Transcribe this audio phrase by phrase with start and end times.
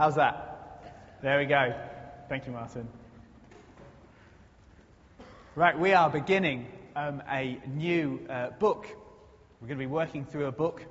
[0.00, 0.82] How's that?
[1.20, 1.74] There we go.
[2.30, 2.88] Thank you, Martin.
[5.54, 8.86] Right, we are beginning um, a new uh, book.
[9.60, 10.82] We're going to be working through a book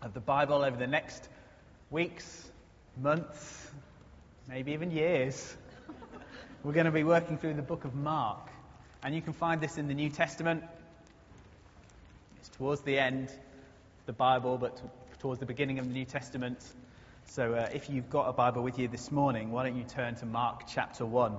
[0.00, 1.28] of the Bible over the next
[1.90, 2.48] weeks,
[2.96, 3.72] months,
[4.48, 5.56] maybe even years.
[6.62, 8.48] We're going to be working through the book of Mark.
[9.02, 10.62] And you can find this in the New Testament.
[12.38, 14.80] It's towards the end of the Bible, but
[15.18, 16.62] towards the beginning of the New Testament.
[17.34, 20.16] So uh, if you've got a Bible with you this morning, why don't you turn
[20.16, 21.32] to Mark chapter 1.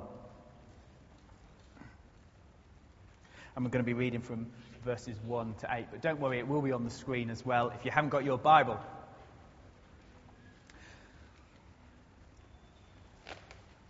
[3.53, 4.47] And we're going to be reading from
[4.85, 5.87] verses 1 to 8.
[5.91, 8.23] But don't worry, it will be on the screen as well if you haven't got
[8.23, 8.79] your Bible.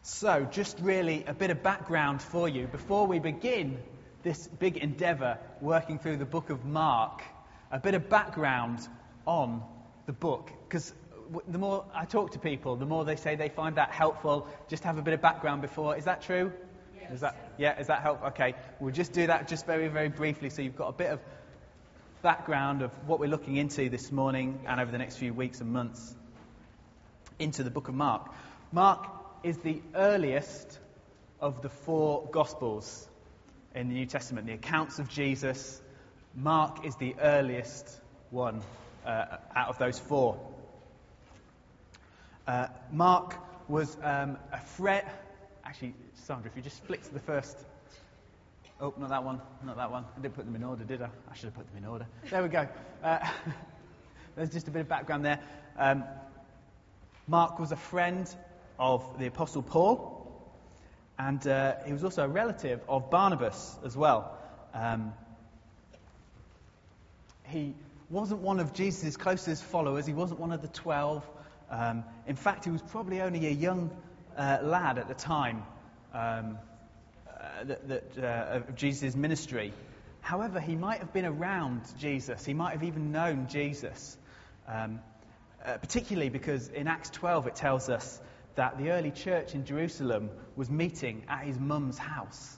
[0.01, 3.77] So, just really a bit of background for you before we begin
[4.23, 7.21] this big endeavour working through the book of Mark.
[7.69, 8.79] A bit of background
[9.27, 9.61] on
[10.07, 10.49] the book.
[10.67, 10.91] Because
[11.47, 14.47] the more I talk to people, the more they say they find that helpful.
[14.67, 15.95] Just have a bit of background before.
[15.97, 16.51] Is that true?
[16.99, 17.11] Yes.
[17.13, 18.27] Is that, yeah, is that helpful?
[18.29, 21.19] Okay, we'll just do that just very, very briefly so you've got a bit of
[22.21, 25.71] background of what we're looking into this morning and over the next few weeks and
[25.71, 26.15] months
[27.39, 28.31] into the book of Mark.
[28.71, 29.07] Mark
[29.43, 30.79] is the earliest
[31.39, 33.07] of the four Gospels
[33.73, 35.81] in the New Testament, the accounts of Jesus.
[36.35, 38.61] Mark is the earliest one
[39.05, 40.39] uh, out of those four.
[42.47, 43.37] Uh, Mark
[43.69, 45.05] was um, a friend.
[45.63, 47.57] Actually, Sandra, if you just flick to the first.
[48.79, 50.05] Oh, not that one, not that one.
[50.17, 51.09] I didn't put them in order, did I?
[51.29, 52.07] I should have put them in order.
[52.31, 52.67] There we go.
[53.03, 53.19] Uh,
[54.35, 55.39] there's just a bit of background there.
[55.77, 56.03] Um,
[57.27, 58.27] Mark was a friend
[58.79, 60.51] of the Apostle Paul,
[61.19, 64.35] and uh, he was also a relative of Barnabas as well.
[64.73, 65.13] Um,
[67.45, 67.75] he
[68.09, 71.23] wasn't one of Jesus' closest followers, he wasn't one of the twelve.
[71.71, 73.89] Um, in fact, he was probably only a young
[74.37, 75.63] uh, lad at the time
[76.13, 76.59] um,
[77.27, 79.73] uh, that, that, uh, of Jesus' ministry.
[80.19, 84.17] However, he might have been around Jesus, he might have even known Jesus.
[84.67, 84.99] Um,
[85.65, 88.19] uh, particularly because in Acts 12 it tells us
[88.55, 92.57] that the early church in Jerusalem was meeting at his mum's house.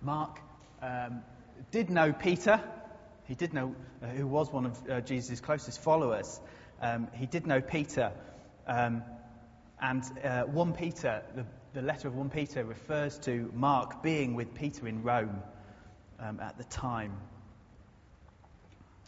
[0.00, 0.40] Mark
[0.80, 1.22] um,
[1.70, 2.60] did know Peter.
[3.24, 6.40] He did know uh, who was one of uh, Jesus' closest followers.
[6.80, 8.12] Um, he did know Peter.
[8.66, 9.02] Um,
[9.80, 11.44] and uh, 1 Peter, the,
[11.74, 15.42] the, letter of 1 Peter, refers to Mark being with Peter in Rome
[16.20, 17.16] um, at the time.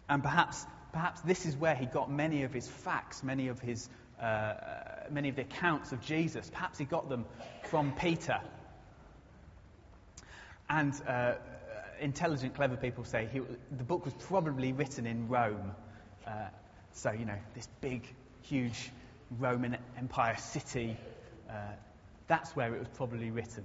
[0.08, 3.88] And perhaps, perhaps this is where he got many of his facts, many of his
[4.20, 4.54] uh,
[5.10, 6.48] many of the accounts of Jesus.
[6.50, 7.26] Perhaps he got them
[7.64, 8.40] from Peter.
[10.68, 11.34] And uh,
[12.00, 13.40] intelligent, clever people say he,
[13.76, 15.72] the book was probably written in Rome.
[16.26, 16.48] Uh,
[16.92, 18.06] so, you know, this big,
[18.42, 18.90] huge
[19.38, 20.96] Roman Empire city,
[21.48, 21.52] uh,
[22.26, 23.64] that's where it was probably written.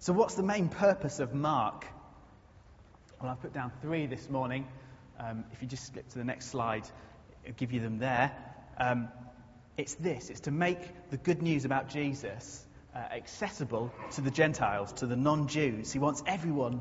[0.00, 1.86] So, what's the main purpose of Mark?
[3.20, 4.66] Well, I've put down three this morning.
[5.18, 6.84] Um, if you just skip to the next slide,
[7.46, 8.32] I'll give you them there.
[8.78, 9.08] Um,
[9.76, 10.78] it's this it's to make
[11.10, 15.92] the good news about Jesus uh, accessible to the Gentiles, to the non Jews.
[15.92, 16.80] He wants everyone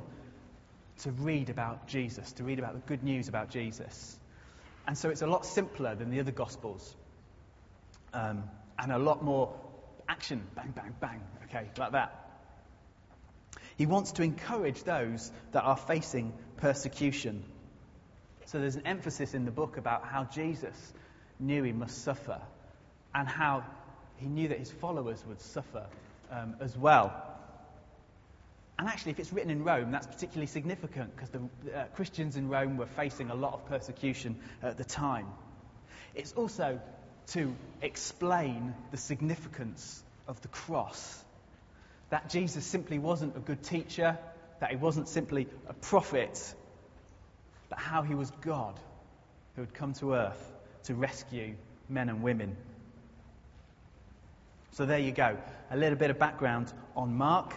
[1.00, 4.20] to read about Jesus, to read about the good news about Jesus.
[4.88, 6.96] And so it's a lot simpler than the other Gospels.
[8.14, 8.44] Um,
[8.78, 9.54] and a lot more
[10.08, 12.20] action, bang, bang, bang, okay, like that.
[13.78, 17.44] He wants to encourage those that are facing persecution.
[18.46, 20.76] So there's an emphasis in the book about how Jesus
[21.40, 22.40] knew he must suffer
[23.16, 23.64] and how
[24.24, 25.86] he knew that his followers would suffer
[26.32, 27.14] um, as well.
[28.80, 32.50] And actually, if it's written in Rome, that's particularly significant because the uh, Christians in
[32.50, 35.28] Rome were facing a lot of persecution at the time.
[36.16, 36.80] It's also
[37.28, 41.24] to explain the significance of the cross.
[42.10, 44.18] That Jesus simply wasn't a good teacher,
[44.60, 46.54] that he wasn't simply a prophet,
[47.70, 48.80] but how he was God
[49.56, 50.52] who had come to earth
[50.84, 51.56] to rescue
[51.90, 52.56] men and women.
[54.74, 55.38] So there you go.
[55.70, 57.54] A little bit of background on Mark.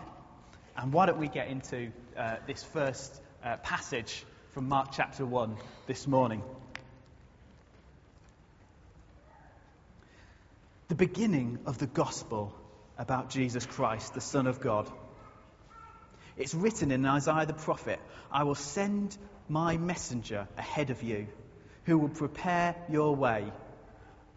[0.77, 3.11] And why don't we get into uh, this first
[3.43, 4.23] uh, passage
[4.53, 6.43] from Mark chapter 1 this morning?
[10.89, 12.55] The beginning of the gospel
[12.99, 14.87] about Jesus Christ, the Son of God.
[16.37, 17.99] It's written in Isaiah the prophet
[18.31, 19.17] I will send
[19.49, 21.29] my messenger ahead of you,
[21.85, 23.51] who will prepare your way.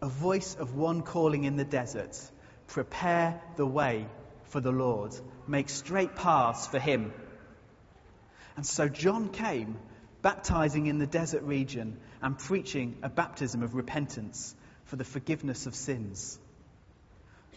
[0.00, 2.18] A voice of one calling in the desert,
[2.70, 4.06] prepare the way
[4.44, 5.14] for the Lord,
[5.46, 7.12] make straight paths for him.
[8.56, 9.76] And so John came
[10.22, 15.74] baptizing in the desert region and preaching a baptism of repentance for the forgiveness of
[15.74, 16.38] sins.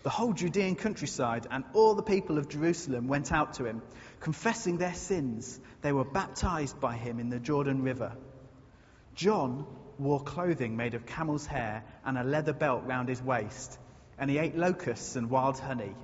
[0.04, 3.81] The whole Judean countryside and all the people of Jerusalem went out to him,
[4.19, 5.59] confessing their sins.
[5.81, 8.13] They were baptized by him in the Jordan River.
[9.16, 9.66] John
[10.00, 13.77] wore clothing made of camel's hair and a leather belt round his waist,
[14.18, 15.95] and he ate locusts and wild honey.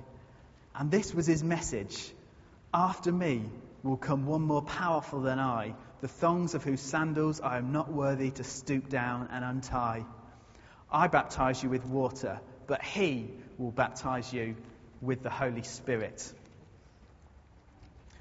[0.74, 2.12] And this was his message
[2.72, 3.42] After me
[3.82, 7.92] will come one more powerful than I, the thongs of whose sandals I am not
[7.92, 10.04] worthy to stoop down and untie.
[10.90, 14.56] I baptize you with water, but he will baptize you
[15.00, 16.32] with the Holy Spirit.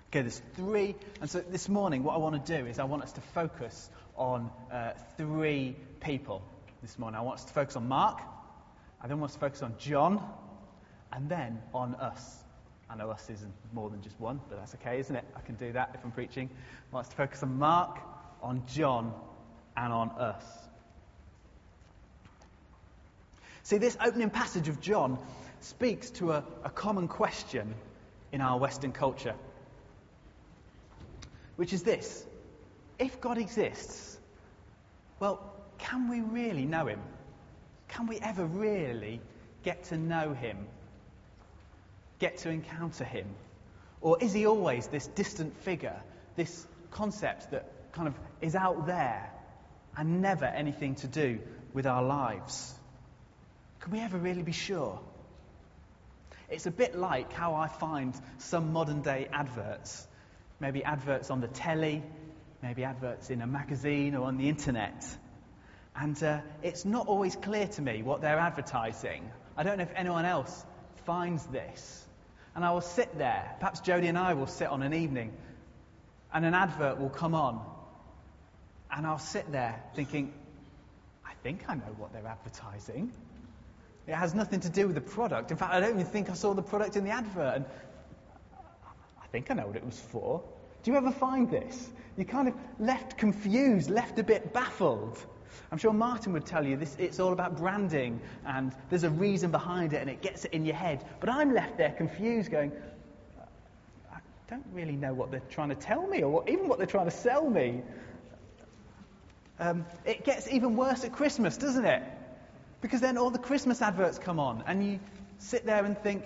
[0.10, 0.96] Okay, there's three.
[1.22, 3.90] And so this morning, what I want to do is I want us to focus
[4.16, 6.42] on uh, three people
[6.82, 7.20] this morning.
[7.20, 8.20] I want us to focus on Mark,
[9.02, 10.24] I then want to focus on John,
[11.12, 12.44] and then on us.
[12.90, 15.24] I know us isn't more than just one, but that's okay, isn't it?
[15.36, 16.50] I can do that if I'm preaching.
[16.92, 18.00] I want to focus on Mark,
[18.42, 19.14] on John,
[19.78, 20.44] and on us.
[23.64, 25.20] See, this opening passage of John
[25.62, 27.76] speaks to a, a common question
[28.32, 29.36] in our Western culture,
[31.56, 32.26] which is this
[32.98, 34.18] If God exists,
[35.20, 37.00] well, can we really know him?
[37.90, 39.22] Can we ever really
[39.64, 40.68] get to know him?
[42.20, 43.28] Get to encounter him?
[44.02, 46.02] Or is he always this distant figure,
[46.36, 49.32] this concept that kind of is out there
[49.98, 51.40] and never anything to do
[51.74, 52.74] with our lives?
[53.82, 55.00] Can we ever really be sure?
[56.50, 60.08] It's a bit like how I find some modern day adverts.
[60.60, 62.04] Maybe adverts on the telly,
[62.62, 65.06] maybe adverts in a magazine or on the internet.
[65.96, 69.30] And uh, it's not always clear to me what they're advertising.
[69.58, 70.66] I don't know if anyone else
[71.06, 72.06] finds this.
[72.56, 75.32] And I will sit there, perhaps Jody and I will sit on an evening,
[76.34, 77.64] and an advert will come on.
[78.92, 80.34] And I'll sit there thinking,
[81.26, 83.12] I think I know what they're advertising.
[84.08, 85.52] It has nothing to do with the product.
[85.52, 87.58] In fact, I don't even think I saw the product in the advert.
[87.58, 87.66] And
[89.22, 90.44] I think I know what it was for.
[90.84, 91.90] Do you ever find this?
[92.18, 95.18] You're kind of left confused, left a bit baffled.
[95.72, 99.52] I'm sure Martin would tell you this, it's all about branding and there's a reason
[99.52, 101.06] behind it and it gets it in your head.
[101.20, 102.72] But I'm left there confused going,
[104.12, 106.88] I don't really know what they're trying to tell me or what, even what they're
[106.88, 107.84] trying to sell me.
[109.60, 112.02] Um, it gets even worse at Christmas, doesn't it?
[112.82, 115.00] Because then all the Christmas adverts come on, and you
[115.38, 116.24] sit there and think,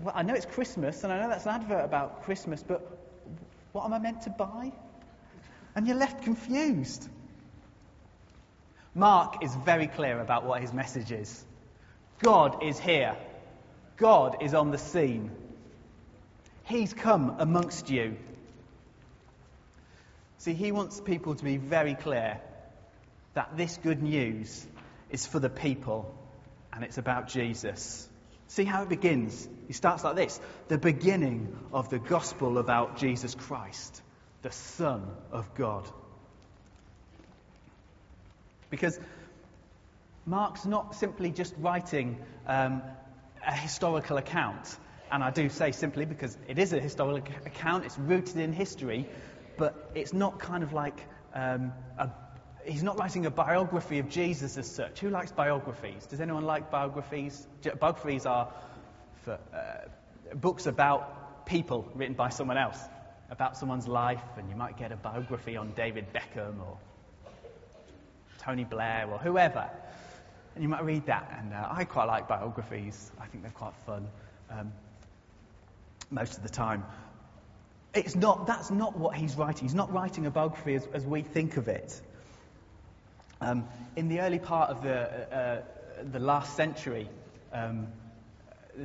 [0.00, 2.95] well, I know it's Christmas, and I know that's an advert about Christmas, but
[3.76, 4.72] what am I meant to buy?
[5.74, 7.06] And you're left confused.
[8.94, 11.44] Mark is very clear about what his message is
[12.22, 13.14] God is here,
[13.98, 15.30] God is on the scene.
[16.64, 18.16] He's come amongst you.
[20.38, 22.40] See, he wants people to be very clear
[23.34, 24.66] that this good news
[25.10, 26.14] is for the people
[26.72, 28.08] and it's about Jesus.
[28.48, 29.48] See how it begins?
[29.66, 34.02] He starts like this the beginning of the gospel about Jesus Christ,
[34.42, 35.02] the Son
[35.32, 35.88] of God.
[38.70, 38.98] Because
[40.24, 42.82] Mark's not simply just writing um,
[43.46, 44.76] a historical account,
[45.10, 49.08] and I do say simply because it is a historical account, it's rooted in history,
[49.56, 51.00] but it's not kind of like
[51.32, 52.10] um, a
[52.66, 55.00] he's not writing a biography of Jesus as such.
[55.00, 56.06] Who likes biographies?
[56.06, 57.46] Does anyone like biographies?
[57.80, 58.52] Biographies are
[59.24, 62.78] for, uh, books about people written by someone else,
[63.30, 66.78] about someone's life, and you might get a biography on David Beckham or
[68.38, 69.70] Tony Blair or whoever.
[70.54, 73.10] And you might read that, and uh, I quite like biographies.
[73.20, 74.08] I think they're quite fun
[74.50, 74.72] um,
[76.10, 76.84] most of the time.
[77.94, 79.62] It's not, that's not what he's writing.
[79.62, 82.00] He's not writing a biography as, as we think of it.
[83.40, 85.62] Um, in the early part of the, uh, uh,
[86.10, 87.08] the last century,
[87.52, 87.88] um,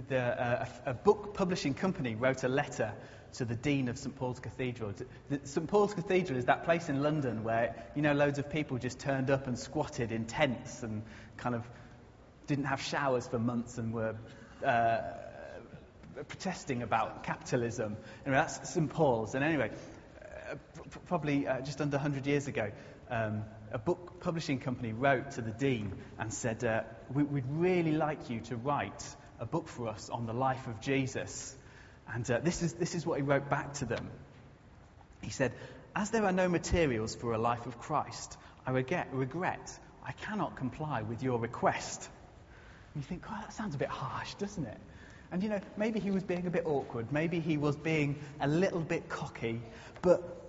[0.09, 2.93] the, uh, a, a, book publishing company wrote a letter
[3.33, 4.93] to the dean of St Paul's Cathedral.
[5.29, 8.77] The, St Paul's Cathedral is that place in London where you know loads of people
[8.77, 11.03] just turned up and squatted in tents and
[11.37, 11.65] kind of
[12.47, 14.15] didn't have showers for months and were
[14.65, 14.99] uh,
[16.27, 17.95] protesting about capitalism.
[18.25, 19.33] Anyway, that's St Paul's.
[19.33, 19.71] And anyway,
[20.21, 20.55] uh,
[21.05, 22.71] probably uh, just under 100 years ago.
[23.09, 26.81] Um, a book publishing company wrote to the dean and said, uh,
[27.13, 29.03] we, would really like you to write
[29.39, 31.55] a book for us on the life of Jesus.
[32.13, 34.09] And uh, this, is, this is what he wrote back to them.
[35.21, 35.53] He said,
[35.95, 40.55] As there are no materials for a life of Christ, I regret, regret I cannot
[40.55, 42.09] comply with your request.
[42.93, 44.77] And you think, oh, that sounds a bit harsh, doesn't it?
[45.31, 48.47] And you know, maybe he was being a bit awkward, maybe he was being a
[48.47, 49.61] little bit cocky,
[50.01, 50.40] but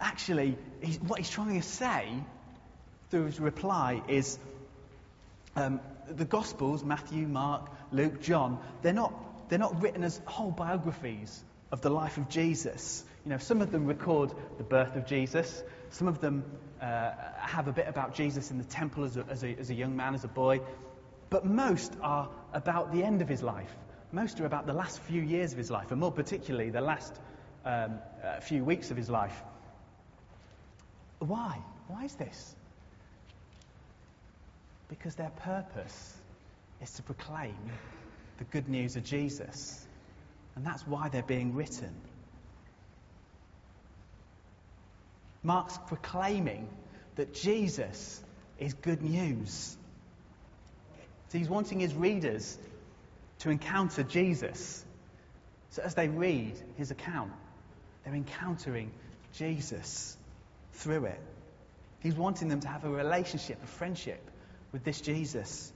[0.00, 2.12] actually, he's, what he's trying to say
[3.10, 4.38] through his reply is
[5.56, 11.42] um, the Gospels, Matthew, Mark, Luke, John, they're not, they're not written as whole biographies
[11.72, 13.04] of the life of Jesus.
[13.24, 16.44] You know, some of them record the birth of Jesus, some of them
[16.80, 19.74] uh, have a bit about Jesus in the temple as a, as, a, as a
[19.74, 20.60] young man, as a boy,
[21.28, 23.70] but most are about the end of his life.
[24.12, 27.14] Most are about the last few years of his life, and more particularly the last
[27.64, 29.42] um, uh, few weeks of his life.
[31.20, 31.58] Why?
[31.86, 32.54] Why is this?
[34.88, 36.14] Because their purpose
[36.82, 37.56] is to proclaim
[38.38, 39.86] the good news of Jesus.
[40.56, 41.94] And that's why they're being written.
[45.42, 46.68] Mark's proclaiming
[47.16, 48.22] that Jesus
[48.58, 49.76] is good news.
[51.28, 52.58] So he's wanting his readers
[53.40, 54.84] to encounter Jesus.
[55.70, 57.32] So as they read his account,
[58.04, 58.90] they're encountering
[59.34, 60.16] Jesus
[60.72, 61.20] through it.
[62.00, 64.20] He's wanting them to have a relationship, a friendship
[64.72, 65.72] with this Jesus.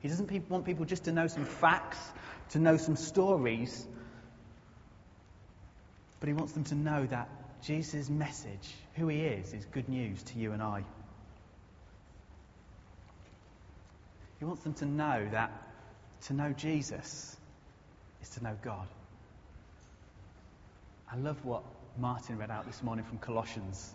[0.00, 1.98] He doesn't want people just to know some facts,
[2.50, 3.86] to know some stories,
[6.20, 7.28] but he wants them to know that
[7.62, 10.84] Jesus' message, who he is, is good news to you and I.
[14.38, 15.50] He wants them to know that
[16.22, 17.36] to know Jesus
[18.22, 18.86] is to know God.
[21.10, 21.62] I love what
[21.98, 23.94] Martin read out this morning from Colossians.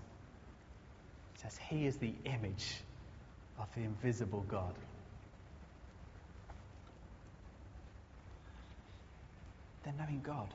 [1.35, 2.75] It says, He is the image
[3.59, 4.73] of the invisible God.
[9.83, 10.47] They're knowing God.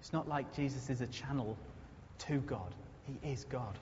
[0.00, 1.56] It's not like Jesus is a channel
[2.20, 2.74] to God,
[3.06, 3.78] He is God.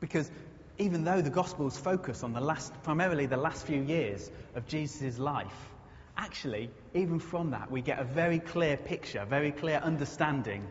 [0.00, 0.30] Because
[0.78, 5.18] even though the Gospels focus on the last, primarily the last few years of Jesus'
[5.18, 5.69] life,
[6.20, 10.66] actually, even from that, we get a very clear picture, very clear understanding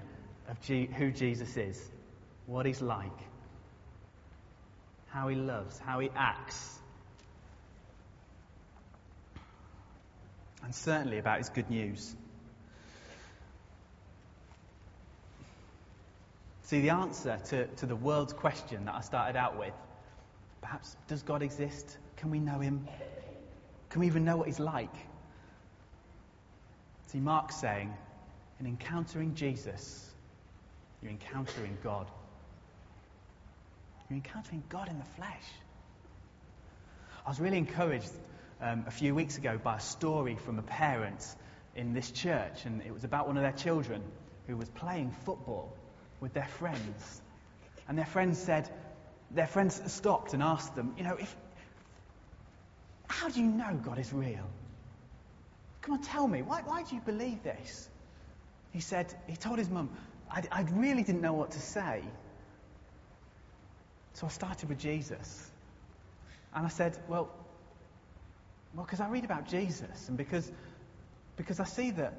[0.48, 1.92] of G- who Jesus is,
[2.46, 3.20] what he's like,
[5.08, 6.78] how he loves, how he acts,
[10.64, 12.16] and certainly about his good news.
[16.64, 19.74] See, the answer to, to the world's question that I started out with
[20.62, 21.98] perhaps, does God exist?
[22.18, 22.88] Can we know him?
[23.90, 24.94] Can we even know what he's like?
[27.12, 27.92] See, Mark's saying,
[28.60, 30.14] in encountering Jesus,
[31.02, 32.06] you're encountering God.
[34.08, 35.44] You're encountering God in the flesh.
[37.26, 38.12] I was really encouraged
[38.62, 41.26] um, a few weeks ago by a story from a parent
[41.76, 44.04] in this church, and it was about one of their children
[44.46, 45.74] who was playing football
[46.20, 47.22] with their friends.
[47.88, 48.70] And their friends said,
[49.32, 51.36] their friends stopped and asked them, you know, if,
[53.08, 54.48] how do you know God is real?
[55.82, 57.90] Come on, tell me, why, why do you believe this?
[58.72, 59.90] He said, he told his mum,
[60.30, 62.04] I, I really didn't know what to say.
[64.14, 65.50] So I started with Jesus.
[66.54, 67.30] And I said, well,
[68.76, 70.52] well, because I read about Jesus and because,
[71.38, 72.14] because I see that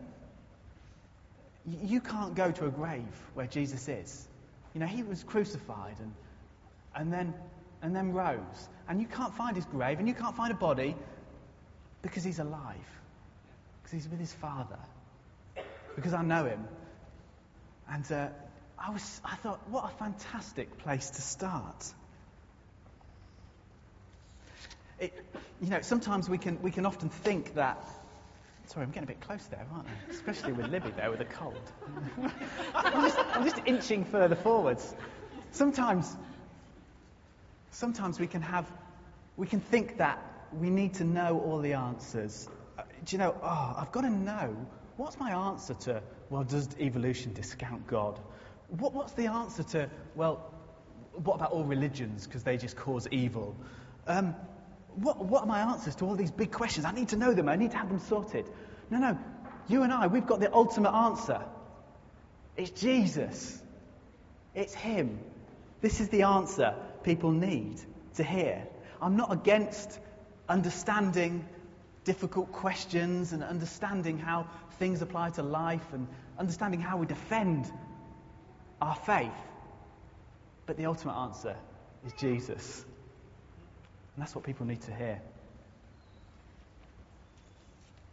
[1.66, 4.26] you can't go to a grave where Jesus is.
[4.74, 6.12] You know, he was crucified and,
[6.94, 7.34] and, then,
[7.82, 8.68] and then rose.
[8.88, 10.96] And you can't find his grave and you can't find a body
[12.02, 12.99] because he's alive.
[13.90, 14.78] Because he's with his Father.
[15.96, 16.64] Because I know him.
[17.90, 18.28] And uh,
[18.78, 21.92] I, was, I thought, what a fantastic place to start.
[25.00, 25.12] It,
[25.60, 27.84] you know, sometimes we can, we can often think that.
[28.66, 30.10] Sorry, I'm getting a bit close there, aren't I?
[30.10, 31.72] Especially with Libby there with a cold.
[32.74, 34.94] I'm, just, I'm just inching further forwards.
[35.50, 36.16] Sometimes,
[37.72, 38.70] sometimes we can have,
[39.36, 42.48] we can think that we need to know all the answers.
[43.04, 44.66] Do you know, oh, I've got to know
[44.96, 48.18] what's my answer to, well, does evolution discount God?
[48.68, 50.52] What, what's the answer to, well,
[51.12, 53.56] what about all religions because they just cause evil?
[54.06, 54.34] Um,
[54.96, 56.84] what, what are my answers to all these big questions?
[56.84, 57.48] I need to know them.
[57.48, 58.46] I need to have them sorted.
[58.90, 59.18] No, no.
[59.68, 61.40] You and I, we've got the ultimate answer.
[62.56, 63.60] It's Jesus.
[64.54, 65.18] It's Him.
[65.80, 67.80] This is the answer people need
[68.16, 68.66] to hear.
[69.00, 69.98] I'm not against
[70.48, 71.46] understanding
[72.04, 76.06] difficult questions and understanding how things apply to life and
[76.38, 77.70] understanding how we defend
[78.80, 79.30] our faith.
[80.66, 81.56] But the ultimate answer
[82.06, 82.84] is Jesus.
[84.14, 85.20] And that's what people need to hear.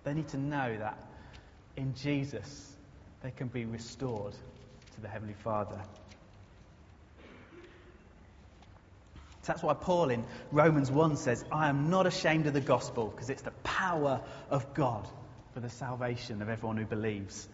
[0.03, 0.97] They need to know that
[1.75, 2.75] in Jesus
[3.21, 4.33] they can be restored
[4.95, 5.79] to the Heavenly Father.
[9.47, 13.07] So that's why Paul in Romans 1 says, I am not ashamed of the gospel
[13.07, 15.07] because it's the power of God
[15.53, 17.47] for the salvation of everyone who believes.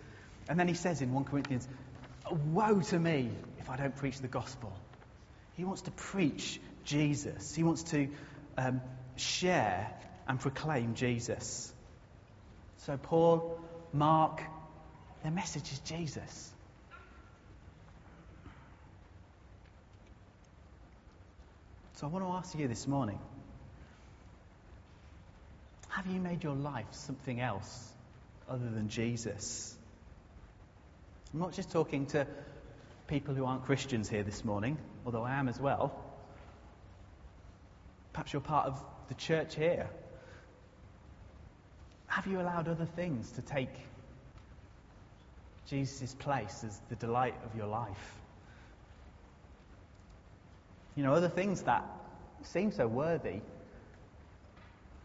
[0.50, 1.68] And then he says in 1 Corinthians,
[2.52, 4.76] Woe to me if I don't preach the gospel.
[5.56, 8.08] He wants to preach Jesus, he wants to
[8.58, 8.82] um,
[9.16, 9.94] share
[10.28, 11.72] and proclaim Jesus.
[12.78, 13.60] So, Paul,
[13.94, 14.42] Mark,
[15.22, 16.53] their message is Jesus.
[21.96, 23.20] So, I want to ask you this morning
[25.90, 27.94] have you made your life something else
[28.50, 29.76] other than Jesus?
[31.32, 32.26] I'm not just talking to
[33.08, 35.94] people who aren't Christians here this morning, although I am as well.
[38.12, 39.88] Perhaps you're part of the church here.
[42.08, 43.74] Have you allowed other things to take
[45.68, 48.23] Jesus' place as the delight of your life?
[50.96, 51.84] You know, other things that
[52.44, 53.42] seem so worthy,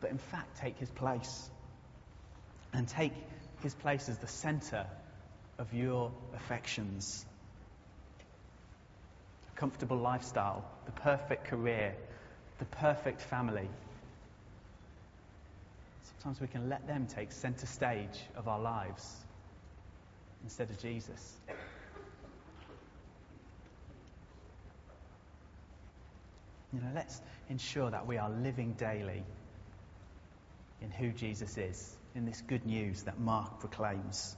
[0.00, 1.50] but in fact take his place.
[2.73, 3.12] And take
[3.62, 4.87] his place as the center
[5.59, 7.25] of your affections.
[9.54, 11.95] A comfortable lifestyle, the perfect career,
[12.59, 13.68] the perfect family.
[16.02, 19.16] Sometimes we can let them take center stage of our lives
[20.45, 21.37] instead of Jesus.
[26.72, 29.25] You know, let's ensure that we are living daily
[30.82, 34.37] in who Jesus is, in this good news that Mark proclaims.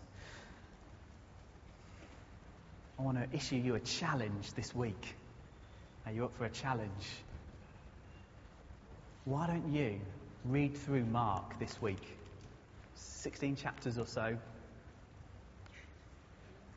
[2.99, 5.15] I want to issue you a challenge this week.
[6.07, 7.07] Are you up for a challenge?
[9.25, 10.01] Why don't you
[10.45, 12.17] read through Mark this week?
[12.95, 14.37] 16 chapters or so.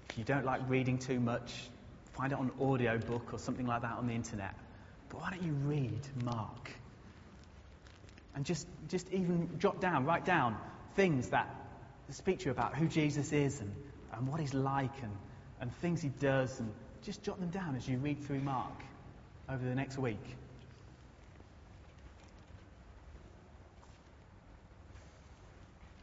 [0.10, 1.52] If you don't like reading too much,
[2.14, 4.56] find it on audio book or something like that on the internet.
[5.14, 6.72] But why don't you read Mark?
[8.36, 10.58] And just, just even jot down, write down
[10.96, 11.48] things that
[12.10, 13.74] speak to you about who Jesus is and,
[14.12, 15.12] and what he's like and
[15.64, 16.70] and things he does, and
[17.04, 18.84] just jot them down as you read through Mark
[19.50, 20.20] over the next week.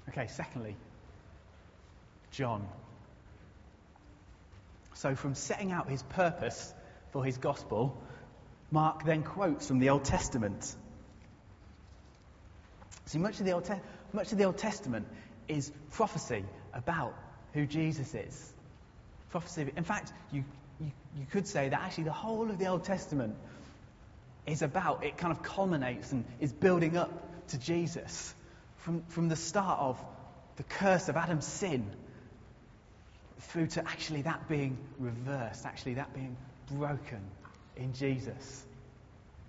[0.09, 0.77] Okay, secondly,
[2.31, 2.67] John.
[4.95, 6.73] So, from setting out his purpose
[7.13, 8.03] for his gospel,
[8.71, 10.75] Mark then quotes from the Old Testament.
[13.07, 13.81] See, much of the Old, Te-
[14.13, 15.07] much of the Old Testament
[15.49, 17.15] is prophecy about
[17.53, 18.53] who Jesus is
[19.31, 19.71] prophecy.
[19.77, 20.45] In fact, you,
[20.81, 23.35] you, you could say that actually the whole of the Old Testament
[24.47, 27.11] is about, it kind of culminates and is building up
[27.49, 28.35] to Jesus.
[28.79, 30.03] From, from the start of
[30.57, 31.89] the curse of Adam's sin
[33.41, 36.37] through to actually that being reversed, actually that being
[36.71, 37.21] broken
[37.77, 38.65] in Jesus.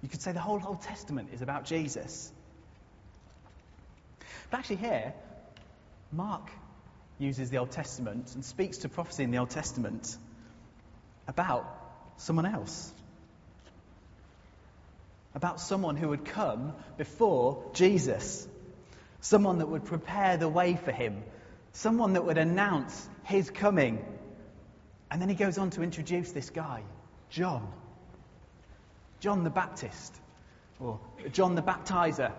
[0.01, 2.31] You could say the whole Old Testament is about Jesus.
[4.49, 5.13] But actually, here,
[6.11, 6.49] Mark
[7.19, 10.17] uses the Old Testament and speaks to prophecy in the Old Testament
[11.27, 11.65] about
[12.17, 12.91] someone else.
[15.33, 18.47] About someone who would come before Jesus.
[19.21, 21.23] Someone that would prepare the way for him.
[21.73, 24.03] Someone that would announce his coming.
[25.09, 26.83] And then he goes on to introduce this guy,
[27.29, 27.71] John.
[29.21, 30.19] John the Baptist,
[30.79, 30.99] or
[31.31, 32.33] John the Baptizer,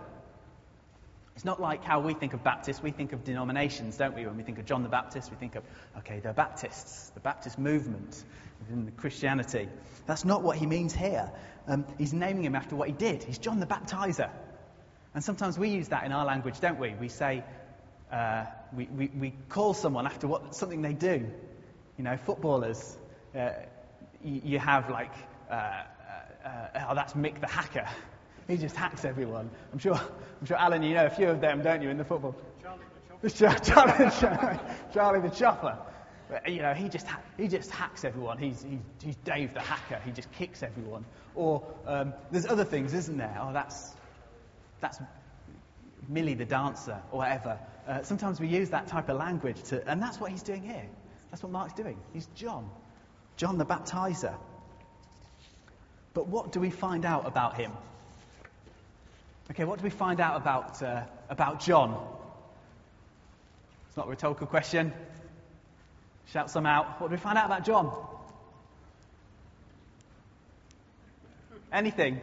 [1.35, 2.83] it's not like how we think of Baptists.
[2.83, 4.27] We think of denominations, don't we?
[4.27, 5.63] When we think of John the Baptist, we think of,
[5.99, 8.23] okay, the Baptists, the Baptist movement
[8.61, 9.69] within Christianity.
[10.07, 11.31] That's not what he means here.
[11.67, 13.23] Um, he's naming him after what he did.
[13.23, 14.31] He's John the Baptizer.
[15.15, 16.95] And sometimes we use that in our language, don't we?
[17.01, 17.45] We say,
[18.11, 21.31] uh, we, we, we, call someone after what, something they do.
[21.97, 22.97] You know, footballers,
[23.35, 23.51] uh,
[24.25, 25.13] you, you, have like,
[25.51, 25.85] uh,
[26.45, 27.89] uh, oh, that's Mick the hacker.
[28.49, 29.51] He just hacks everyone.
[29.73, 32.05] I'm sure, I'm sure, Alan, you know a few of them, don't you, in the
[32.05, 32.35] football?
[32.63, 32.85] Charlie
[33.21, 33.31] the
[34.21, 34.61] Chopper.
[34.93, 35.79] Charlie the Chopper.
[36.47, 38.39] You know, he just, ha- he just hacks everyone.
[38.39, 40.01] He's, he's, he's Dave the hacker.
[40.05, 41.05] He just kicks everyone.
[41.35, 43.37] Or um, there's other things, isn't there?
[43.41, 43.93] Oh, that's,
[44.81, 44.99] that's
[46.09, 47.59] Millie the dancer, or whatever.
[47.87, 50.89] Uh, sometimes we use that type of language to, and that's what he's doing here.
[51.31, 51.99] That's what Mark's doing.
[52.13, 52.69] He's John,
[53.37, 54.35] John the baptizer.
[56.15, 57.73] But what do we find out about him?
[59.51, 61.97] Okay, what do we find out about, uh, about John?
[63.89, 64.93] It's not a rhetorical question.
[66.33, 67.01] Shout some out.
[67.01, 67.93] What do we find out about John?
[71.73, 72.21] Anything?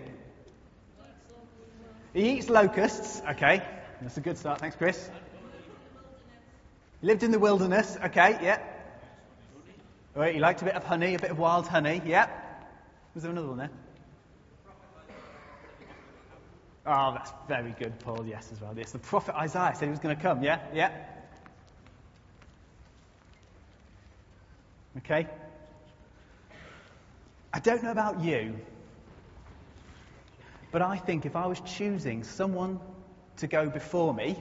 [2.13, 3.21] He eats locusts.
[3.31, 3.63] Okay,
[4.01, 4.59] that's a good start.
[4.59, 5.09] Thanks, Chris.
[7.01, 7.97] He lived in the wilderness.
[8.05, 8.59] Okay, yeah.
[10.15, 12.01] Right, he liked a bit of honey, a bit of wild honey.
[12.05, 12.29] Yeah.
[13.13, 13.69] Was there another one there?
[16.85, 18.25] Oh, that's very good, Paul.
[18.25, 18.73] Yes, as well.
[18.75, 20.41] Yes, the prophet Isaiah said he was going to come.
[20.43, 20.91] Yeah, yeah.
[24.97, 25.27] Okay?
[27.53, 28.55] I don't know about you,
[30.71, 32.79] but I think if I was choosing someone
[33.37, 34.35] to go before me,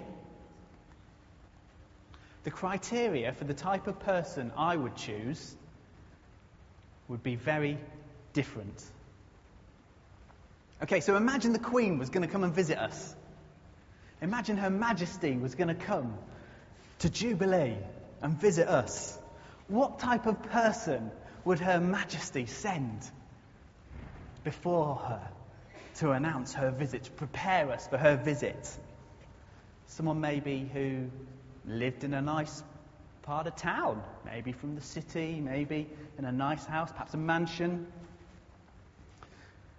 [2.44, 5.56] the criteria for the type of person I would choose
[7.08, 7.78] would be very
[8.38, 8.84] different.
[10.80, 13.16] Okay, so imagine the Queen was going to come and visit us.
[14.22, 16.14] Imagine Her Majesty was going to come
[17.00, 17.74] to Jubilee
[18.22, 19.18] and visit us.
[19.66, 21.10] What type of person
[21.44, 23.00] would Her Majesty send
[24.44, 25.28] before her
[25.96, 28.70] to announce her visit, to prepare us for her visit?
[29.88, 31.10] Someone maybe who
[31.66, 32.62] lived in a nice
[33.22, 37.88] part of town, maybe from the city, maybe in a nice house, perhaps a mansion.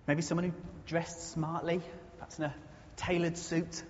[0.10, 0.54] Maybe someone who
[0.88, 1.82] dressed smartly,
[2.18, 2.56] perhaps in a
[2.96, 3.84] tailored suit.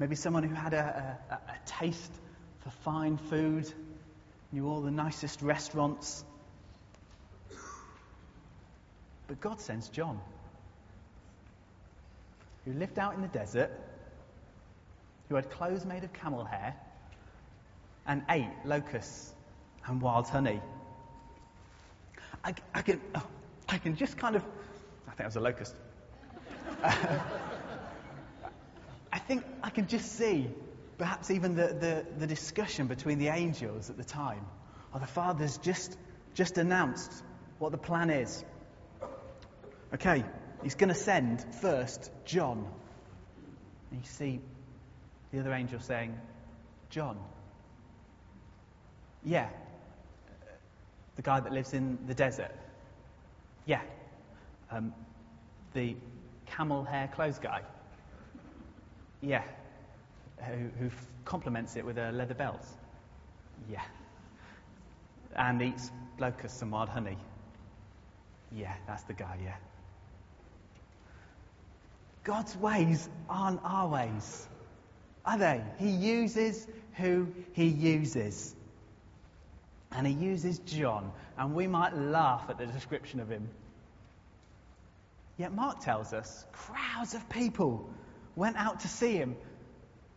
[0.00, 2.12] Maybe someone who had a, a, a taste
[2.64, 3.72] for fine food,
[4.50, 6.24] knew all the nicest restaurants.
[9.28, 10.20] But God sends John,
[12.64, 13.70] who lived out in the desert,
[15.28, 16.74] who had clothes made of camel hair,
[18.04, 19.32] and ate locusts
[19.86, 20.60] and wild honey.
[22.42, 23.24] I, I can, oh,
[23.70, 24.42] I can just kind of,
[25.06, 25.76] I think it was a locust.
[26.82, 26.92] Uh,
[29.12, 30.48] I think I can just see
[30.98, 34.44] perhaps even the, the, the, discussion between the angels at the time.
[34.92, 35.96] Or the Father's just,
[36.34, 37.12] just announced
[37.58, 38.44] what the plan is.
[39.94, 40.24] Okay,
[40.62, 42.66] he's going to send first John.
[43.90, 44.40] And you see
[45.32, 46.18] the other angel saying,
[46.90, 47.18] John.
[49.24, 49.48] Yeah.
[51.16, 52.54] The guy that lives in the desert.
[53.70, 53.82] Yeah.
[54.72, 54.92] Um,
[55.74, 55.94] the
[56.46, 57.62] camel hair clothes guy.
[59.22, 59.44] Yeah.
[60.38, 60.90] Who, who
[61.24, 62.66] complements it with a leather belt.
[63.70, 63.84] Yeah.
[65.36, 67.16] And eats locusts and wild honey.
[68.50, 69.54] Yeah, that's the guy, yeah.
[72.24, 74.48] God's ways aren't our ways,
[75.24, 75.62] are they?
[75.78, 78.52] He uses who he uses.
[79.92, 83.48] And he uses John, and we might laugh at the description of him.
[85.36, 87.88] Yet Mark tells us crowds of people
[88.36, 89.36] went out to see him,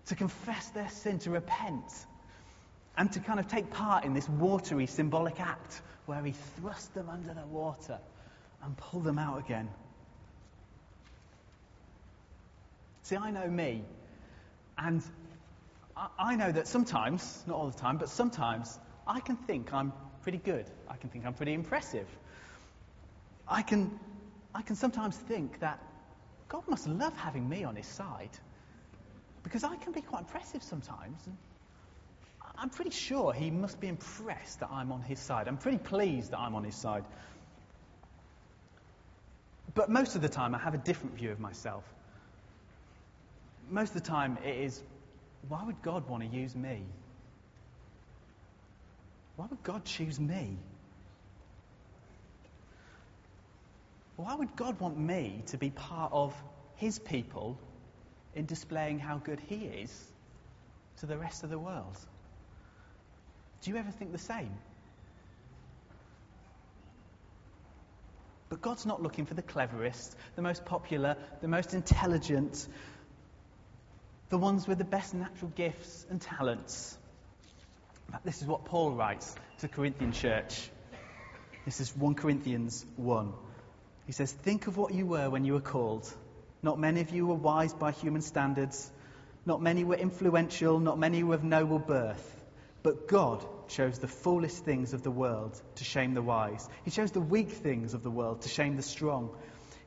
[0.07, 1.86] to confess their sin, to repent,
[2.97, 7.09] and to kind of take part in this watery symbolic act where he thrust them
[7.09, 7.97] under the water
[8.63, 9.69] and pulled them out again.
[13.03, 13.83] See, I know me,
[14.77, 15.01] and
[16.17, 20.37] I know that sometimes, not all the time, but sometimes I can think I'm pretty
[20.37, 20.65] good.
[20.89, 22.07] I can think I'm pretty impressive.
[23.47, 23.99] I can,
[24.55, 25.79] I can sometimes think that
[26.47, 28.29] God must love having me on his side
[29.43, 31.19] because I can be quite impressive sometimes.
[32.57, 35.47] I'm pretty sure he must be impressed that I'm on his side.
[35.47, 37.03] I'm pretty pleased that I'm on his side.
[39.75, 41.83] But most of the time, I have a different view of myself.
[43.69, 44.81] Most of the time, it is
[45.49, 46.83] why would God want to use me?
[49.36, 50.58] Why would God choose me?
[54.15, 56.36] Why would God want me to be part of
[56.76, 57.58] His people
[58.36, 60.12] in displaying how good He is
[60.98, 61.98] to the rest of the world?
[63.63, 64.52] Do you ever think the same?
[68.50, 72.67] But God's not looking for the cleverest, the most popular, the most intelligent,
[74.30, 76.96] the ones with the best natural gifts and talents.
[78.23, 80.69] This is what Paul writes to the Corinthian church.
[81.65, 83.33] This is 1 Corinthians 1.
[84.05, 86.11] He says, Think of what you were when you were called.
[86.61, 88.91] Not many of you were wise by human standards.
[89.45, 90.79] Not many were influential.
[90.79, 92.41] Not many were of noble birth.
[92.81, 96.67] But God chose the foolish things of the world to shame the wise.
[96.83, 99.29] He chose the weak things of the world to shame the strong.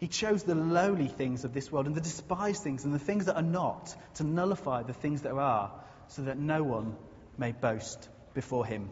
[0.01, 3.27] He chose the lowly things of this world and the despised things and the things
[3.27, 5.73] that are not to nullify the things that are,
[6.09, 6.97] so that no one
[7.39, 8.89] may boast before Him.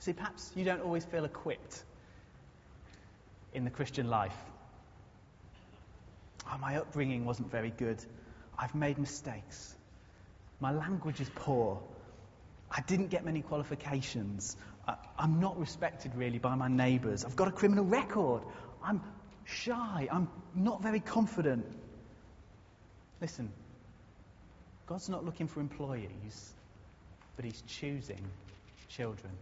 [0.00, 1.82] See, perhaps you don't always feel equipped
[3.52, 4.36] in the Christian life.
[6.50, 8.02] Oh, my upbringing wasn't very good.
[8.58, 9.74] I've made mistakes.
[10.60, 11.80] My language is poor.
[12.70, 14.56] I didn't get many qualifications.
[14.86, 17.24] I, I'm not respected really by my neighbours.
[17.24, 18.42] I've got a criminal record.
[18.82, 19.02] I'm
[19.44, 20.08] shy.
[20.10, 21.66] I'm not very confident.
[23.20, 23.50] Listen,
[24.86, 26.54] God's not looking for employees
[27.38, 28.20] but he's choosing
[28.88, 29.32] children.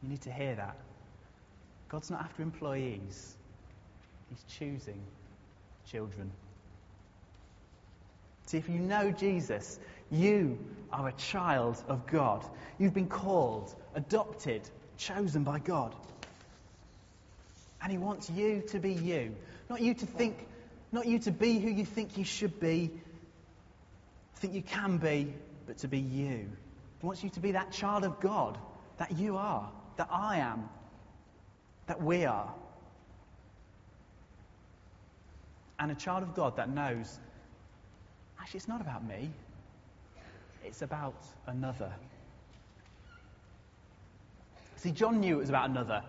[0.00, 0.76] You need to hear that.
[1.88, 3.36] God's not after employees,
[4.28, 5.00] He's choosing
[5.90, 6.30] children.
[8.46, 10.56] See, if you know Jesus, you
[10.92, 12.46] are a child of God.
[12.78, 14.62] You've been called, adopted,
[14.98, 15.96] chosen by God.
[17.82, 19.34] And He wants you to be you.
[19.68, 20.46] Not you to think,
[20.92, 22.92] not you to be who you think you should be,
[24.40, 25.32] think you can be,
[25.66, 26.50] but to be you.
[26.98, 28.58] He wants you to be that child of God
[28.98, 30.68] that you are, that I am,
[31.86, 32.52] that we are.
[35.78, 37.18] And a child of God that knows
[38.40, 39.30] actually, it's not about me,
[40.64, 41.92] it's about another.
[44.76, 46.02] See, John knew it was about another.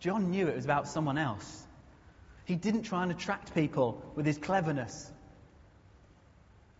[0.00, 1.64] John knew it was about someone else.
[2.44, 5.10] He didn't try and attract people with his cleverness,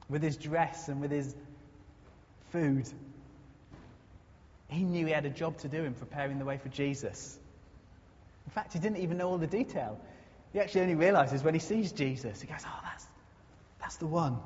[0.09, 1.35] with his dress, and with his
[2.53, 2.89] food.
[4.69, 7.39] He knew he had a job to do in preparing the way for Jesus.
[8.47, 10.01] In fact, he didn't even know all the detail.
[10.53, 12.41] He actually only realizes when he sees Jesus.
[12.41, 13.07] He goes, Oh, that's,
[13.81, 14.39] that's the one.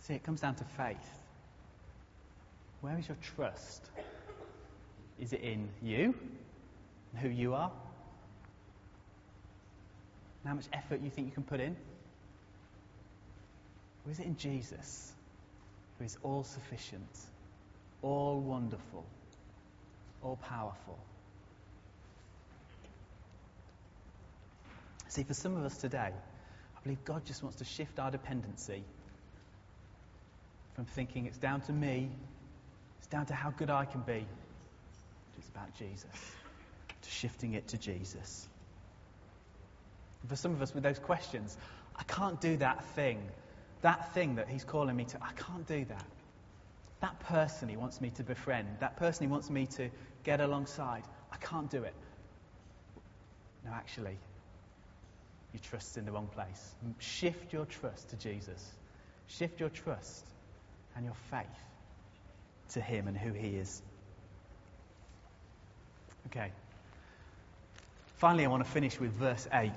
[0.00, 0.96] See, it comes down to faith.
[2.80, 3.90] Where is your trust?
[5.20, 6.14] Is it in you,
[7.12, 7.70] and who you are?
[10.48, 11.76] And how much effort you think you can put in?
[14.06, 15.12] Or is it in Jesus,
[15.98, 17.18] who is all sufficient,
[18.00, 19.04] all wonderful,
[20.22, 20.98] all powerful?
[25.08, 28.82] See, for some of us today, I believe God just wants to shift our dependency
[30.76, 32.08] from thinking it's down to me,
[32.96, 34.24] it's down to how good I can be.
[35.36, 36.32] It's about Jesus,
[37.02, 38.48] to shifting it to Jesus.
[40.28, 41.56] And for some of us with those questions,
[41.96, 43.18] I can't do that thing.
[43.80, 46.04] That thing that he's calling me to, I can't do that.
[47.00, 49.88] That person he wants me to befriend, that person he wants me to
[50.24, 51.94] get alongside, I can't do it.
[53.64, 54.18] No, actually,
[55.54, 56.74] your trust's in the wrong place.
[56.98, 58.70] Shift your trust to Jesus.
[59.28, 60.26] Shift your trust
[60.94, 61.46] and your faith
[62.74, 63.80] to him and who he is.
[66.26, 66.52] Okay.
[68.18, 69.72] Finally, I want to finish with verse 8.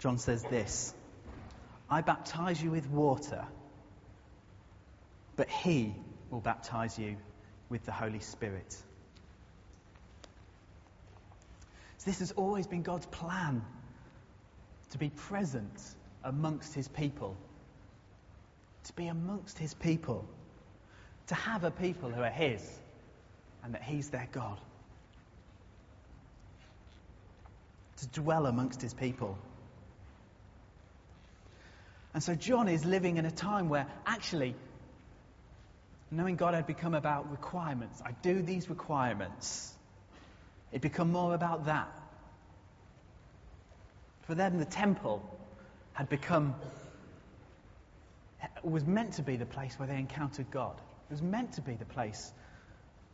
[0.00, 0.94] John says this
[1.88, 3.44] I baptize you with water,
[5.36, 5.94] but he
[6.30, 7.16] will baptize you
[7.68, 8.76] with the Holy Spirit.
[11.98, 13.62] So this has always been God's plan
[14.90, 15.82] to be present
[16.24, 17.36] amongst his people.
[18.84, 20.26] To be amongst his people.
[21.26, 22.62] To have a people who are his
[23.62, 24.58] and that he's their God.
[27.98, 29.36] To dwell amongst his people.
[32.12, 34.54] And so John is living in a time where actually
[36.10, 38.02] knowing God had become about requirements.
[38.04, 39.72] I do these requirements.
[40.72, 41.88] It become more about that.
[44.22, 45.22] For them, the temple
[45.92, 46.54] had become,
[48.62, 50.76] was meant to be the place where they encountered God.
[51.08, 52.32] It was meant to be the place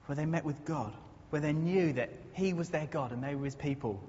[0.07, 0.93] where they met with God,
[1.31, 4.01] where they knew that He was their God and they were His people.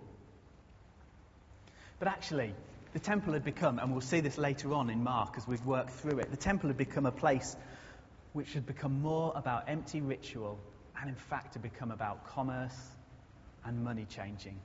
[2.00, 2.54] But actually,
[2.94, 5.92] the temple had become, and we'll see this later on in Mark as we've worked
[5.92, 7.56] through it, the temple had become a place
[8.34, 10.60] which had become more about empty ritual
[11.00, 12.78] and, in fact, had become about commerce
[13.66, 14.60] and money changing.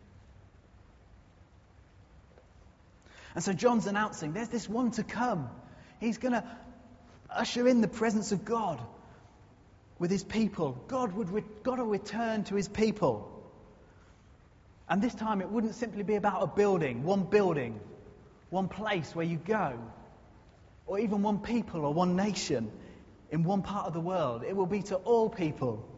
[3.35, 5.49] And so John's announcing there's this one to come.
[6.01, 6.45] He's going to
[7.31, 8.81] usher in the presence of God
[9.99, 10.73] with his people.
[10.89, 13.29] God would re- God will return to his people.
[14.89, 17.81] And this time it wouldn't simply be about a building, one building,
[18.53, 19.79] one place where you go,
[20.87, 22.71] or even one people or one nation
[23.31, 24.45] in one part of the world.
[24.47, 25.89] It will be to all people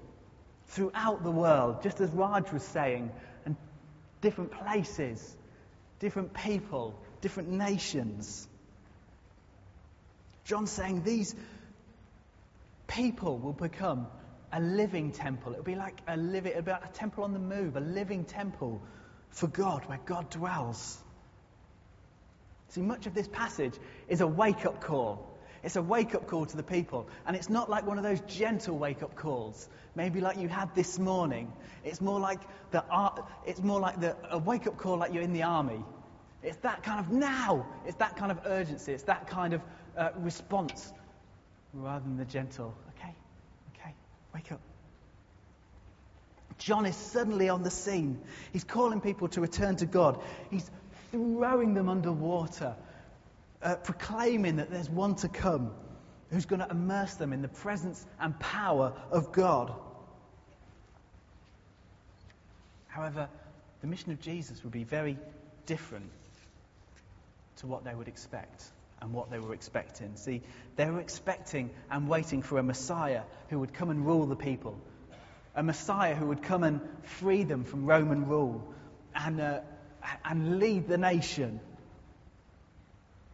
[0.68, 3.10] throughout the world, just as Raj was saying,
[3.44, 3.56] and
[4.20, 5.36] different places,
[5.98, 8.46] different people, different nations.
[10.44, 11.34] John's saying these
[12.86, 14.06] people will become
[14.52, 15.52] a living temple.
[15.54, 18.24] It'll be like a living, it'll be like a temple on the move, a living
[18.24, 18.80] temple
[19.30, 21.02] for God, where God dwells.
[22.74, 23.74] See, much of this passage
[24.08, 25.30] is a wake up call.
[25.62, 27.06] It's a wake up call to the people.
[27.24, 30.74] And it's not like one of those gentle wake up calls, maybe like you had
[30.74, 31.52] this morning.
[31.84, 32.40] It's more like,
[32.72, 32.82] the,
[33.46, 35.84] it's more like the, a wake up call like you're in the army.
[36.42, 37.64] It's that kind of now.
[37.86, 38.92] It's that kind of urgency.
[38.92, 39.62] It's that kind of
[39.96, 40.92] uh, response
[41.74, 43.14] rather than the gentle, okay,
[43.74, 43.94] okay,
[44.34, 44.60] wake up.
[46.58, 48.20] John is suddenly on the scene.
[48.52, 50.20] He's calling people to return to God.
[50.50, 50.68] He's
[51.14, 52.74] throwing them under water,
[53.62, 55.70] uh, proclaiming that there's one to come
[56.30, 59.72] who's going to immerse them in the presence and power of God.
[62.88, 63.28] However,
[63.80, 65.16] the mission of Jesus would be very
[65.66, 66.10] different
[67.58, 68.64] to what they would expect
[69.00, 70.16] and what they were expecting.
[70.16, 70.42] See,
[70.74, 74.76] they were expecting and waiting for a Messiah who would come and rule the people,
[75.54, 78.74] a Messiah who would come and free them from Roman rule
[79.14, 79.60] and, uh,
[80.24, 81.60] and lead the nation.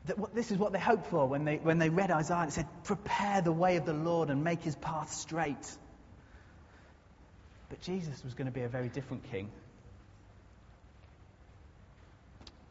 [0.06, 2.44] That what, this is what they hoped for when they, when they read Isaiah.
[2.44, 5.76] It said, Prepare the way of the Lord and make his path straight.
[7.68, 9.50] But Jesus was going to be a very different king.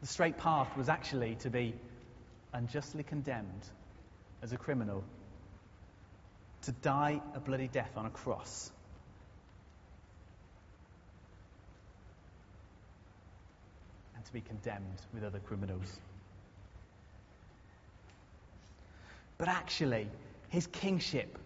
[0.00, 1.74] The straight path was actually to be
[2.52, 3.66] unjustly condemned
[4.42, 5.04] as a criminal,
[6.62, 8.70] to die a bloody death on a cross.
[14.20, 15.98] And to be condemned with other criminals.
[19.38, 20.08] But actually,
[20.50, 21.38] his kingship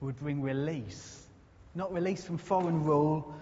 [0.00, 1.24] would bring release.
[1.76, 3.32] Not release from foreign rule,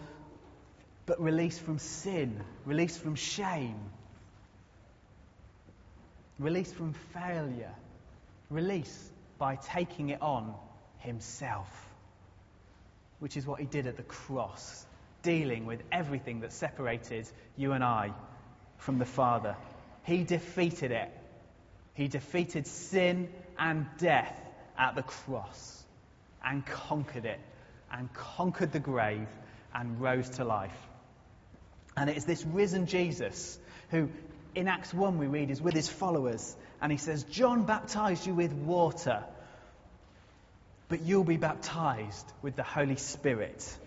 [1.07, 3.81] but release from sin, release from shame,
[6.39, 7.75] release from failure,
[8.51, 10.55] release by taking it on
[10.99, 11.71] himself,
[13.19, 14.85] which is what he did at the cross,
[15.23, 18.13] dealing with everything that separated you and I
[18.79, 19.57] from the Father.
[20.05, 21.11] He defeated it.
[21.95, 23.29] He defeated sin
[23.59, 24.39] and death
[24.79, 25.85] at the cross
[26.45, 27.41] and conquered it
[27.93, 29.29] and conquered the grave
[29.75, 30.77] and rose to life.
[31.97, 33.59] And it is this risen Jesus
[33.91, 34.09] who
[34.55, 38.35] in Acts 1 we read is with his followers and he says, John baptized you
[38.35, 39.23] with water,
[40.89, 43.79] but you'll be baptized with the Holy Spirit.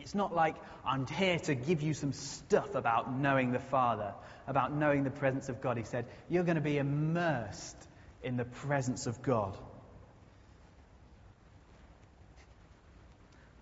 [0.00, 4.12] It's not like I'm here to give you some stuff about knowing the Father,
[4.46, 5.76] about knowing the presence of God.
[5.76, 7.76] He said, You're going to be immersed
[8.22, 9.56] in the presence of God.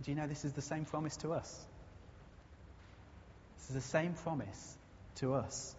[0.02, 1.66] Do you know this is the same promise to us?
[3.58, 4.78] This is the same promise
[5.16, 5.76] to us.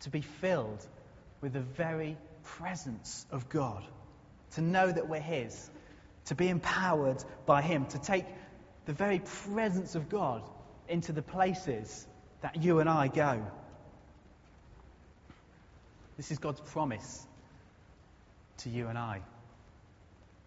[0.00, 0.86] To be filled
[1.40, 3.82] with the very presence of God.
[4.52, 5.70] To know that we're His.
[6.26, 7.86] To be empowered by Him.
[7.86, 8.26] To take
[8.86, 10.42] the very presence of God
[10.88, 12.06] into the places
[12.40, 13.44] that you and I go.
[16.16, 17.26] This is God's promise
[18.58, 19.20] to you and I.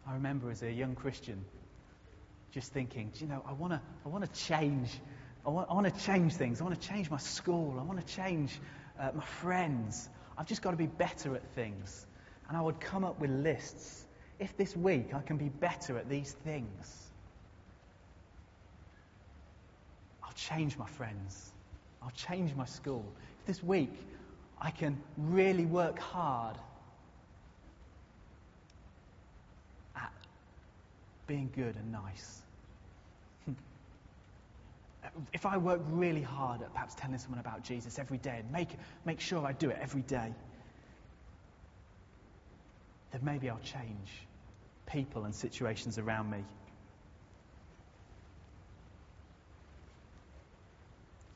[0.08, 1.46] I remember as a young Christian
[2.52, 4.90] just thinking, do you know, I want to I wanna change
[5.46, 6.62] I want, I want to change things.
[6.62, 7.78] I want to change my school.
[7.80, 8.60] I want to change
[9.00, 10.10] uh, my friends.
[10.38, 12.06] I've just got to be better at things.
[12.48, 14.06] And I would come up with lists.
[14.38, 17.09] If this week I can be better at these things,
[20.30, 21.54] I'll change my friends.
[22.04, 23.04] I'll change my school.
[23.40, 23.94] If this week
[24.62, 26.56] I can really work hard
[29.96, 30.14] at
[31.26, 32.44] being good and nice,
[35.34, 38.70] if I work really hard at perhaps telling someone about Jesus every day and make,
[39.06, 40.32] make sure I do it every day,
[43.12, 44.28] then maybe I'll change
[44.86, 46.44] people and situations around me.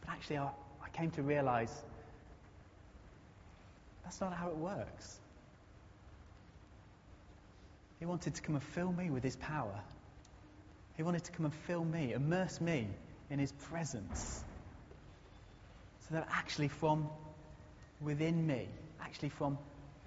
[0.05, 0.49] But actually, I,
[0.83, 1.73] I came to realize
[4.03, 5.19] that's not how it works.
[7.99, 9.79] He wanted to come and fill me with his power.
[10.97, 12.87] He wanted to come and fill me, immerse me
[13.29, 14.43] in his presence.
[16.07, 17.09] So that actually from
[18.01, 18.67] within me,
[19.01, 19.57] actually from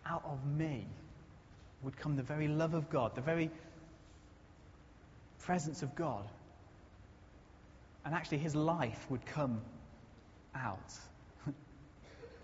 [0.05, 0.87] out of me,
[1.83, 3.51] would come the very love of God, the very
[5.39, 6.29] presence of God.
[8.05, 9.61] And actually, his life would come
[10.57, 10.92] out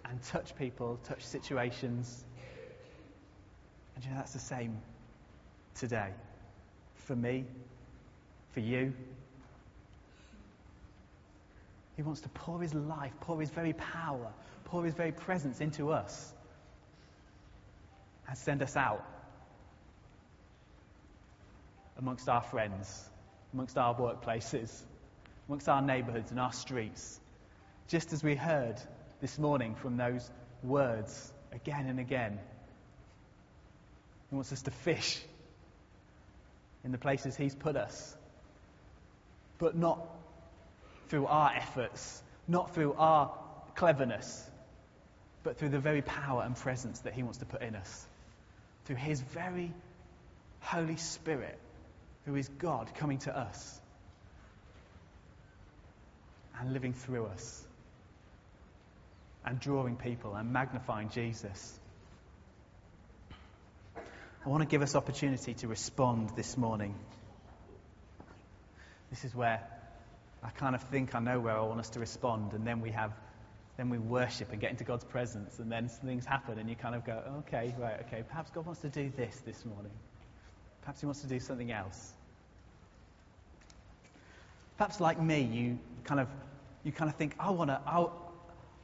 [0.04, 2.24] and touch people, touch situations.
[3.94, 4.78] And you know, that's the same
[5.74, 6.10] today.
[7.06, 7.44] For me,
[8.52, 8.92] for you,
[11.96, 14.32] he wants to pour his life, pour his very power,
[14.64, 16.32] pour his very presence into us
[18.28, 19.04] and send us out
[21.98, 23.08] amongst our friends,
[23.52, 24.82] amongst our workplaces,
[25.48, 27.20] amongst our neighborhoods and our streets.
[27.92, 28.76] Just as we heard
[29.20, 30.30] this morning from those
[30.62, 32.38] words again and again.
[34.30, 35.20] He wants us to fish
[36.84, 38.16] in the places He's put us,
[39.58, 40.00] but not
[41.08, 43.30] through our efforts, not through our
[43.74, 44.42] cleverness,
[45.42, 48.06] but through the very power and presence that He wants to put in us.
[48.86, 49.70] Through His very
[50.60, 51.58] Holy Spirit,
[52.24, 53.78] who is God coming to us
[56.58, 57.66] and living through us
[59.44, 61.78] and drawing people and magnifying Jesus.
[64.44, 66.94] I want to give us opportunity to respond this morning.
[69.10, 69.62] This is where
[70.42, 72.90] I kind of think I know where I want us to respond, and then we
[72.90, 73.12] have,
[73.76, 76.96] then we worship and get into God's presence, and then things happen, and you kind
[76.96, 79.92] of go, okay, right, okay, perhaps God wants to do this this morning.
[80.80, 82.12] Perhaps He wants to do something else.
[84.78, 86.26] Perhaps like me, you kind of,
[86.82, 87.80] you kind of think, I want to,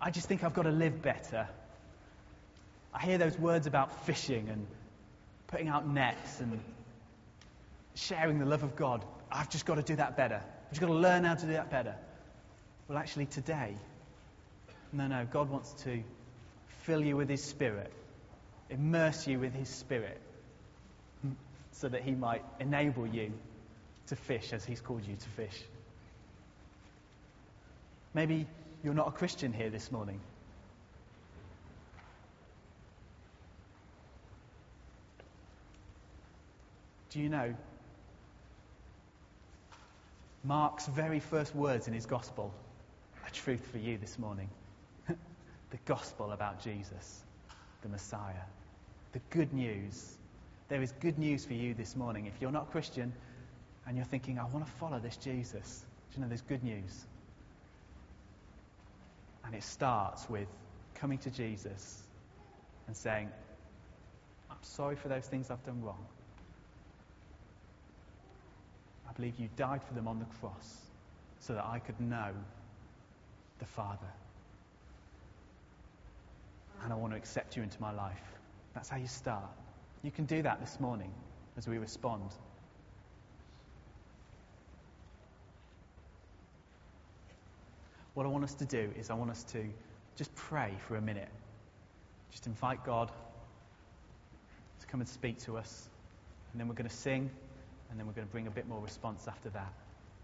[0.01, 1.49] I just think I've got to live better.
[2.95, 4.67] I hear those words about fishing and
[5.49, 6.61] putting out nets and
[7.95, 9.05] sharing the love of God.
[9.31, 10.37] I've just got to do that better.
[10.37, 11.95] I've just got to learn how to do that better.
[12.87, 13.75] Well, actually, today,
[14.93, 16.03] no, no, God wants to
[16.83, 17.93] fill you with His Spirit,
[18.71, 20.21] immerse you with His Spirit,
[21.73, 23.33] so that He might enable you
[24.07, 25.61] to fish as He's called you to fish.
[28.15, 28.47] Maybe
[28.83, 30.21] you're not a Christian here this morning.
[37.11, 37.55] Do you know?
[40.45, 42.53] Mark's very first words in his gospel
[43.25, 44.49] are truth for you this morning.
[45.09, 47.23] the gospel about Jesus,
[47.83, 48.47] the Messiah.
[49.13, 50.15] The good news.
[50.69, 52.27] There is good news for you this morning.
[52.27, 53.13] If you're not Christian
[53.87, 57.07] and you're thinking, I want to follow this Jesus, do you know there's good news?
[59.49, 60.47] And it starts with
[60.95, 62.03] coming to Jesus
[62.87, 63.31] and saying,
[64.51, 66.05] I'm sorry for those things I've done wrong.
[69.09, 70.83] I believe you died for them on the cross
[71.41, 72.33] so that I could know
[73.59, 74.13] the Father.
[76.85, 78.21] And I want to accept you into my life.
[78.75, 79.49] That's how you start.
[80.03, 81.11] You can do that this morning
[81.57, 82.33] as we respond.
[88.19, 89.65] What I want us to do is I want us to
[90.17, 91.29] just pray for a minute.
[92.33, 93.13] Just invite God
[94.81, 95.89] to come and speak to us.
[96.51, 97.31] And then we're going to sing
[97.89, 99.73] and then we're going to bring a bit more response after that.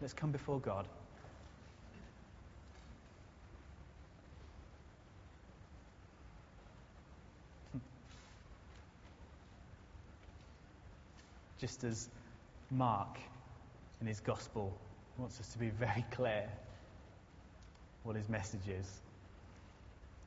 [0.00, 0.88] Let's come before God.
[11.60, 12.08] Just as
[12.72, 13.18] Mark
[14.00, 14.76] in his gospel
[15.16, 16.48] wants us to be very clear
[18.04, 18.86] what his message is,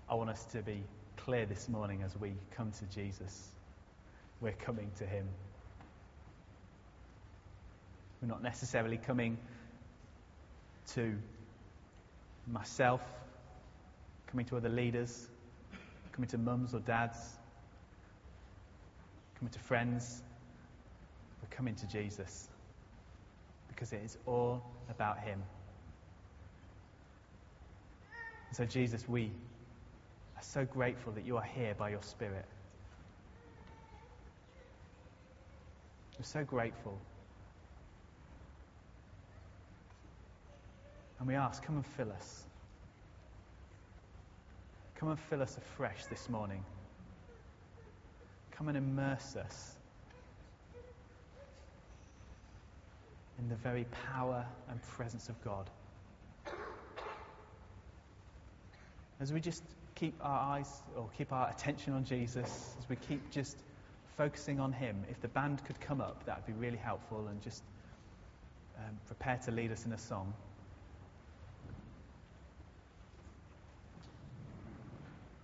[0.10, 0.84] I want us to be
[1.16, 3.50] clear this morning as we come to Jesus.
[4.42, 5.28] We're coming to him.
[8.22, 9.38] We're not necessarily coming
[10.94, 11.16] to
[12.48, 13.02] myself,
[14.28, 15.30] coming to other leaders,
[16.14, 17.18] coming to mums or dads,
[19.38, 20.22] coming to friends.
[21.42, 22.48] We're coming to Jesus
[23.68, 25.44] because it is all about Him.
[28.52, 29.32] So, Jesus, we
[30.36, 32.46] are so grateful that you are here by your Spirit.
[36.18, 37.00] We're so grateful
[41.20, 42.44] And we ask, come and fill us.
[44.96, 46.64] Come and fill us afresh this morning.
[48.52, 49.74] Come and immerse us
[53.40, 55.70] in the very power and presence of God.
[59.20, 59.64] As we just
[59.96, 63.58] keep our eyes or keep our attention on Jesus, as we keep just
[64.16, 67.42] focusing on Him, if the band could come up, that would be really helpful and
[67.42, 67.64] just
[68.78, 70.34] um, prepare to lead us in a song.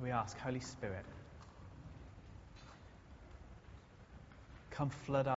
[0.03, 1.05] we ask, Holy Spirit,
[4.69, 5.31] come flood our